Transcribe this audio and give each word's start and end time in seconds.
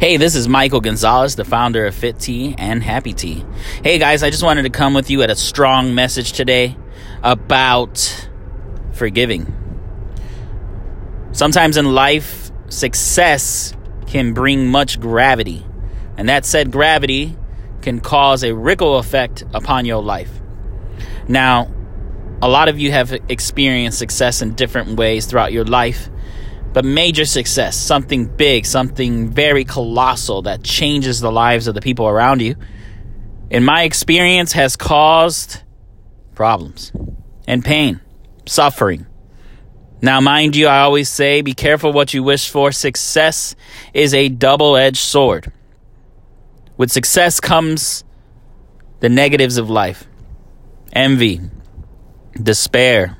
Hey, 0.00 0.16
this 0.16 0.34
is 0.34 0.48
Michael 0.48 0.80
Gonzalez, 0.80 1.36
the 1.36 1.44
founder 1.44 1.84
of 1.84 1.94
Fit 1.94 2.18
Tea 2.18 2.54
and 2.56 2.82
Happy 2.82 3.12
Tea. 3.12 3.44
Hey 3.84 3.98
guys, 3.98 4.22
I 4.22 4.30
just 4.30 4.42
wanted 4.42 4.62
to 4.62 4.70
come 4.70 4.94
with 4.94 5.10
you 5.10 5.20
at 5.20 5.28
a 5.28 5.36
strong 5.36 5.94
message 5.94 6.32
today 6.32 6.74
about 7.22 8.26
forgiving. 8.92 9.54
Sometimes 11.32 11.76
in 11.76 11.84
life, 11.94 12.50
success 12.70 13.74
can 14.06 14.32
bring 14.32 14.68
much 14.68 14.98
gravity, 15.00 15.66
and 16.16 16.30
that 16.30 16.46
said 16.46 16.72
gravity 16.72 17.36
can 17.82 18.00
cause 18.00 18.42
a 18.42 18.54
ripple 18.54 18.96
effect 18.96 19.44
upon 19.52 19.84
your 19.84 20.02
life. 20.02 20.32
Now, 21.28 21.70
a 22.40 22.48
lot 22.48 22.70
of 22.70 22.78
you 22.78 22.90
have 22.90 23.12
experienced 23.28 23.98
success 23.98 24.40
in 24.40 24.54
different 24.54 24.96
ways 24.96 25.26
throughout 25.26 25.52
your 25.52 25.66
life 25.66 26.08
but 26.72 26.84
major 26.84 27.24
success, 27.24 27.76
something 27.76 28.26
big, 28.26 28.64
something 28.64 29.28
very 29.30 29.64
colossal 29.64 30.42
that 30.42 30.62
changes 30.62 31.20
the 31.20 31.32
lives 31.32 31.66
of 31.66 31.74
the 31.74 31.80
people 31.80 32.06
around 32.06 32.40
you, 32.40 32.56
in 33.50 33.64
my 33.64 33.82
experience, 33.82 34.52
has 34.52 34.76
caused 34.76 35.62
problems 36.34 36.92
and 37.46 37.64
pain, 37.64 38.00
suffering. 38.46 39.06
Now, 40.00 40.20
mind 40.20 40.54
you, 40.54 40.68
I 40.68 40.80
always 40.80 41.08
say 41.08 41.42
be 41.42 41.54
careful 41.54 41.92
what 41.92 42.14
you 42.14 42.22
wish 42.22 42.48
for. 42.48 42.70
Success 42.72 43.56
is 43.92 44.14
a 44.14 44.28
double 44.28 44.76
edged 44.76 44.98
sword. 44.98 45.52
With 46.76 46.90
success 46.90 47.40
comes 47.40 48.04
the 49.00 49.08
negatives 49.08 49.58
of 49.58 49.68
life 49.68 50.06
envy, 50.92 51.40
despair, 52.34 53.16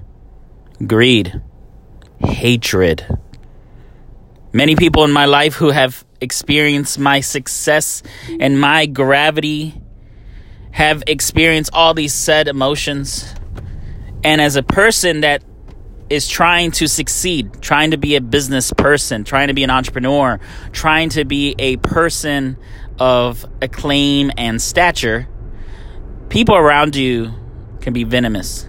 greed, 0.86 1.42
hatred 2.20 3.06
Many 4.52 4.74
people 4.74 5.04
in 5.04 5.12
my 5.12 5.26
life 5.26 5.54
who 5.54 5.70
have 5.70 6.04
experienced 6.20 6.98
my 6.98 7.20
success 7.20 8.02
and 8.40 8.60
my 8.60 8.86
gravity 8.86 9.80
have 10.72 11.04
experienced 11.06 11.70
all 11.72 11.94
these 11.94 12.12
said 12.12 12.48
emotions. 12.48 13.32
And 14.24 14.40
as 14.40 14.56
a 14.56 14.62
person 14.62 15.20
that 15.20 15.44
is 16.08 16.26
trying 16.26 16.72
to 16.72 16.88
succeed, 16.88 17.62
trying 17.62 17.92
to 17.92 17.96
be 17.96 18.16
a 18.16 18.20
business 18.20 18.72
person, 18.72 19.22
trying 19.22 19.48
to 19.48 19.54
be 19.54 19.62
an 19.62 19.70
entrepreneur, 19.70 20.40
trying 20.72 21.10
to 21.10 21.24
be 21.24 21.54
a 21.58 21.76
person 21.76 22.56
of 22.98 23.46
acclaim 23.62 24.32
and 24.36 24.60
stature, 24.60 25.28
people 26.28 26.56
around 26.56 26.96
you 26.96 27.32
can 27.80 27.92
be 27.92 28.02
venomous, 28.02 28.68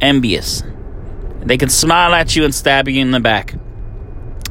envious. 0.00 0.62
They 1.40 1.58
can 1.58 1.68
smile 1.68 2.14
at 2.14 2.36
you 2.36 2.44
and 2.44 2.54
stab 2.54 2.88
you 2.88 3.02
in 3.02 3.10
the 3.10 3.20
back. 3.20 3.54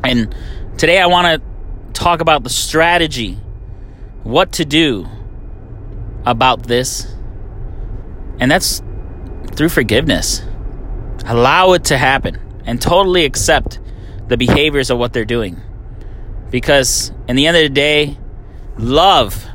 And 0.05 0.35
today 0.77 0.99
I 0.99 1.07
want 1.07 1.41
to 1.41 1.91
talk 1.93 2.21
about 2.21 2.43
the 2.43 2.49
strategy, 2.49 3.39
what 4.23 4.53
to 4.53 4.65
do 4.65 5.07
about 6.25 6.63
this. 6.63 7.13
And 8.39 8.51
that's 8.51 8.81
through 9.53 9.69
forgiveness. 9.69 10.43
Allow 11.25 11.73
it 11.73 11.85
to 11.85 11.97
happen 11.97 12.39
and 12.65 12.81
totally 12.81 13.25
accept 13.25 13.79
the 14.27 14.37
behaviors 14.37 14.89
of 14.89 14.97
what 14.97 15.13
they're 15.13 15.25
doing. 15.25 15.61
Because 16.49 17.11
in 17.27 17.35
the 17.35 17.47
end 17.47 17.57
of 17.57 17.63
the 17.63 17.69
day, 17.69 18.17
love 18.77 19.47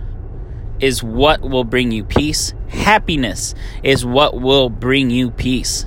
is 0.81 1.03
what 1.03 1.43
will 1.43 1.65
bring 1.65 1.93
you 1.93 2.05
peace. 2.05 2.55
Happiness 2.69 3.55
is 3.83 4.05
what 4.05 4.41
will 4.41 4.71
bring 4.71 5.11
you 5.11 5.31
peace. 5.31 5.87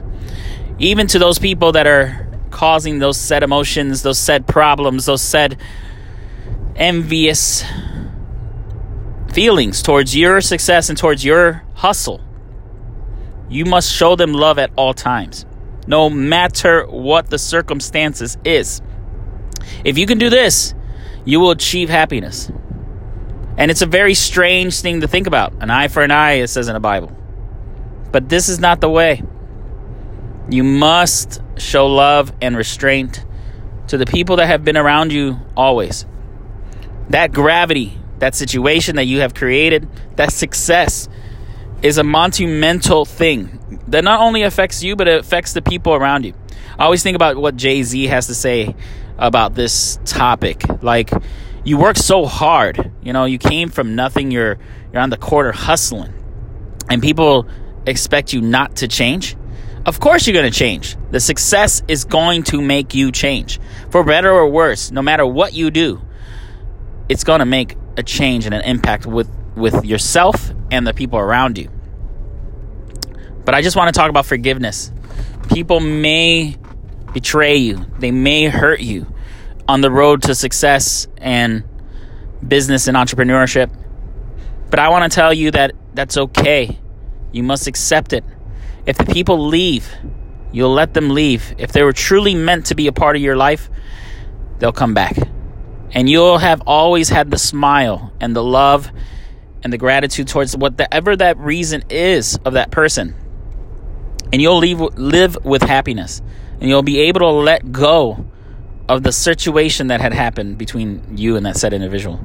Even 0.79 1.07
to 1.07 1.19
those 1.19 1.39
people 1.39 1.71
that 1.73 1.87
are 1.87 2.22
causing 2.53 2.99
those 2.99 3.17
said 3.17 3.43
emotions, 3.43 4.03
those 4.03 4.19
said 4.19 4.47
problems, 4.47 5.07
those 5.07 5.21
said 5.21 5.57
envious 6.75 7.65
feelings 9.33 9.81
towards 9.81 10.15
your 10.15 10.39
success 10.39 10.89
and 10.89 10.97
towards 10.97 11.25
your 11.25 11.63
hustle. 11.73 12.21
You 13.49 13.65
must 13.65 13.91
show 13.91 14.15
them 14.15 14.33
love 14.33 14.59
at 14.59 14.71
all 14.75 14.93
times, 14.93 15.45
no 15.87 16.09
matter 16.09 16.85
what 16.85 17.29
the 17.29 17.39
circumstances 17.39 18.37
is. 18.45 18.81
If 19.83 19.97
you 19.97 20.05
can 20.05 20.19
do 20.19 20.29
this, 20.29 20.73
you 21.25 21.39
will 21.39 21.51
achieve 21.51 21.89
happiness. 21.89 22.51
And 23.57 23.69
it's 23.69 23.81
a 23.81 23.87
very 23.87 24.13
strange 24.13 24.79
thing 24.81 25.01
to 25.01 25.07
think 25.07 25.27
about. 25.27 25.53
An 25.59 25.69
eye 25.69 25.87
for 25.87 26.03
an 26.03 26.11
eye, 26.11 26.33
it 26.33 26.47
says 26.47 26.67
in 26.67 26.73
the 26.73 26.79
Bible. 26.79 27.11
But 28.11 28.29
this 28.29 28.49
is 28.49 28.59
not 28.59 28.81
the 28.81 28.89
way. 28.89 29.23
You 30.49 30.63
must 30.63 31.42
show 31.57 31.87
love 31.87 32.33
and 32.41 32.55
restraint 32.57 33.23
to 33.87 33.97
the 33.97 34.05
people 34.05 34.37
that 34.37 34.47
have 34.47 34.63
been 34.63 34.77
around 34.77 35.11
you 35.11 35.39
always. 35.55 36.05
That 37.09 37.31
gravity, 37.31 37.97
that 38.19 38.35
situation 38.35 38.95
that 38.95 39.05
you 39.05 39.19
have 39.19 39.33
created, 39.33 39.87
that 40.15 40.31
success 40.31 41.09
is 41.81 41.97
a 41.97 42.03
monumental 42.03 43.05
thing 43.05 43.59
that 43.87 44.03
not 44.03 44.21
only 44.21 44.43
affects 44.43 44.81
you, 44.81 44.95
but 44.95 45.07
it 45.07 45.19
affects 45.19 45.53
the 45.53 45.61
people 45.61 45.93
around 45.93 46.25
you. 46.25 46.33
I 46.79 46.85
always 46.85 47.03
think 47.03 47.15
about 47.15 47.37
what 47.37 47.55
Jay 47.55 47.83
Z 47.83 48.05
has 48.07 48.27
to 48.27 48.35
say 48.35 48.75
about 49.17 49.53
this 49.53 49.99
topic. 50.05 50.63
Like, 50.81 51.11
you 51.65 51.77
work 51.77 51.97
so 51.97 52.25
hard, 52.25 52.91
you 53.03 53.13
know, 53.13 53.25
you 53.25 53.37
came 53.37 53.69
from 53.69 53.95
nothing, 53.95 54.31
you're, 54.31 54.57
you're 54.91 55.01
on 55.01 55.09
the 55.09 55.17
corner 55.17 55.51
hustling, 55.51 56.13
and 56.89 57.01
people 57.01 57.47
expect 57.85 58.33
you 58.33 58.41
not 58.41 58.77
to 58.77 58.87
change. 58.87 59.35
Of 59.85 59.99
course, 59.99 60.25
you're 60.25 60.33
going 60.33 60.51
to 60.51 60.57
change. 60.57 60.95
The 61.11 61.19
success 61.19 61.83
is 61.87 62.05
going 62.05 62.43
to 62.43 62.61
make 62.61 62.93
you 62.93 63.11
change. 63.11 63.59
For 63.89 64.03
better 64.03 64.31
or 64.31 64.47
worse, 64.49 64.91
no 64.91 65.01
matter 65.01 65.25
what 65.25 65.53
you 65.53 65.71
do, 65.71 66.01
it's 67.09 67.25
going 67.25 67.39
to 67.39 67.45
make 67.45 67.75
a 67.97 68.03
change 68.03 68.45
and 68.45 68.55
an 68.55 68.61
impact 68.61 69.05
with, 69.05 69.29
with 69.55 69.83
yourself 69.83 70.51
and 70.71 70.87
the 70.87 70.93
people 70.93 71.19
around 71.19 71.57
you. 71.57 71.69
But 73.43 73.55
I 73.55 73.61
just 73.61 73.75
want 73.75 73.93
to 73.93 73.97
talk 73.97 74.09
about 74.09 74.25
forgiveness. 74.25 74.91
People 75.53 75.81
may 75.81 76.55
betray 77.13 77.57
you, 77.57 77.85
they 77.99 78.11
may 78.11 78.45
hurt 78.45 78.79
you 78.79 79.05
on 79.67 79.81
the 79.81 79.91
road 79.91 80.23
to 80.23 80.35
success 80.35 81.07
and 81.17 81.63
business 82.45 82.87
and 82.87 82.95
entrepreneurship. 82.95 83.69
But 84.69 84.79
I 84.79 84.89
want 84.89 85.11
to 85.11 85.15
tell 85.15 85.33
you 85.33 85.51
that 85.51 85.73
that's 85.93 86.17
okay. 86.17 86.79
You 87.31 87.43
must 87.43 87.67
accept 87.67 88.13
it. 88.13 88.23
If 88.85 88.97
the 88.97 89.05
people 89.05 89.47
leave, 89.47 89.89
you'll 90.51 90.73
let 90.73 90.93
them 90.93 91.09
leave. 91.09 91.55
If 91.57 91.71
they 91.71 91.83
were 91.83 91.93
truly 91.93 92.35
meant 92.35 92.67
to 92.67 92.75
be 92.75 92.87
a 92.87 92.91
part 92.91 93.15
of 93.15 93.21
your 93.21 93.35
life, 93.35 93.69
they'll 94.59 94.73
come 94.73 94.93
back. 94.93 95.17
And 95.91 96.09
you'll 96.09 96.39
have 96.39 96.61
always 96.65 97.09
had 97.09 97.31
the 97.31 97.37
smile 97.37 98.11
and 98.19 98.35
the 98.35 98.43
love 98.43 98.91
and 99.63 99.71
the 99.71 99.77
gratitude 99.77 100.27
towards 100.27 100.57
whatever 100.57 101.15
that 101.15 101.37
reason 101.37 101.83
is 101.89 102.37
of 102.43 102.53
that 102.53 102.71
person. 102.71 103.15
And 104.31 104.41
you'll 104.41 104.57
leave, 104.57 104.81
live 104.81 105.37
with 105.43 105.61
happiness. 105.61 106.21
And 106.59 106.69
you'll 106.69 106.83
be 106.83 107.01
able 107.01 107.19
to 107.21 107.29
let 107.29 107.71
go 107.71 108.25
of 108.89 109.03
the 109.03 109.11
situation 109.11 109.87
that 109.87 110.01
had 110.01 110.13
happened 110.13 110.57
between 110.57 111.17
you 111.17 111.37
and 111.37 111.45
that 111.45 111.55
said 111.55 111.73
individual. 111.73 112.19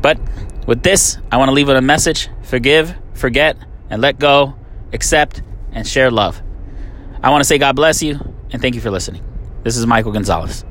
But 0.00 0.18
with 0.66 0.82
this, 0.82 1.18
I 1.30 1.36
want 1.36 1.48
to 1.48 1.52
leave 1.52 1.68
with 1.68 1.76
a 1.76 1.82
message 1.82 2.28
forgive, 2.42 2.94
forget, 3.14 3.56
and 3.88 4.02
let 4.02 4.18
go 4.18 4.54
accept, 4.92 5.42
and 5.72 5.86
share 5.86 6.10
love. 6.10 6.42
I 7.22 7.30
want 7.30 7.40
to 7.40 7.44
say 7.44 7.58
God 7.58 7.76
bless 7.76 8.02
you 8.02 8.18
and 8.52 8.60
thank 8.60 8.74
you 8.74 8.80
for 8.80 8.90
listening. 8.90 9.24
This 9.62 9.76
is 9.76 9.86
Michael 9.86 10.12
Gonzalez. 10.12 10.64